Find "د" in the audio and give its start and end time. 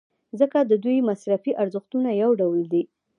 0.69-0.71